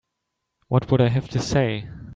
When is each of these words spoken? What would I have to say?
What 0.67 0.89
would 0.89 0.99
I 0.99 1.09
have 1.09 1.29
to 1.29 1.39
say? 1.39 1.87